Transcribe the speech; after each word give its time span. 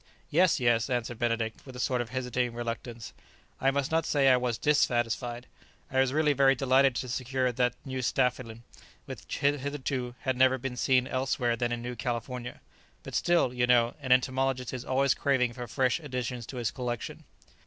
"Yes, 0.31 0.59
yes," 0.59 0.89
answered 0.89 1.19
Benedict, 1.19 1.63
with 1.63 1.75
a 1.75 1.79
sort 1.79 2.01
of 2.01 2.09
hesitating 2.09 2.55
reluctance; 2.55 3.13
"I 3.59 3.69
must 3.69 3.91
not 3.91 4.03
say 4.07 4.27
I 4.29 4.35
was 4.35 4.57
dissatisfied; 4.57 5.45
I 5.91 5.99
was 5.99 6.11
really 6.11 6.33
very 6.33 6.55
delighted 6.55 6.95
to 6.95 7.07
secure 7.07 7.51
that 7.51 7.75
new 7.85 7.99
staphylin 8.01 8.63
which 9.05 9.37
hitherto 9.37 10.15
had 10.21 10.35
never 10.37 10.57
been 10.57 10.75
seen 10.75 11.05
elsewhere 11.05 11.55
than 11.55 11.71
in 11.71 11.83
New 11.83 11.95
California; 11.95 12.61
but 13.03 13.13
still, 13.13 13.53
you 13.53 13.67
know, 13.67 13.93
an 14.01 14.11
entomologist 14.11 14.73
is 14.73 14.83
always 14.83 15.13
craving 15.13 15.53
for 15.53 15.67
fresh 15.67 15.99
additions 15.99 16.47
to 16.47 16.57
his 16.57 16.71
collection." 16.71 17.23